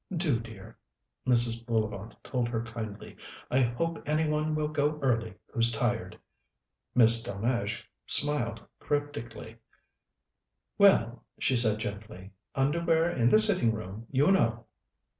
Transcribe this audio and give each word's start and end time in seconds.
"Do, 0.17 0.39
dear," 0.39 0.79
Mrs. 1.27 1.63
Bullivant 1.63 2.15
told 2.23 2.47
her 2.49 2.63
kindly. 2.63 3.17
"I 3.51 3.59
hope 3.59 4.01
any 4.07 4.27
one 4.27 4.55
will 4.55 4.67
go 4.69 4.97
early 4.99 5.35
who's 5.53 5.71
tired." 5.71 6.17
Miss 6.95 7.21
Delmege 7.21 7.83
smiled 8.07 8.63
cryptically. 8.79 9.57
"Well," 10.79 11.23
she 11.39 11.55
said 11.55 11.77
gently, 11.77 12.31
"underwear 12.55 13.11
in 13.11 13.29
the 13.29 13.37
sitting 13.37 13.73
room, 13.75 14.07
you 14.09 14.31
know!" 14.31 14.65